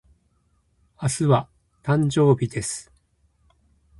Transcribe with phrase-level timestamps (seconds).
[0.99, 1.47] 明日は、
[1.83, 2.91] 誕生日です。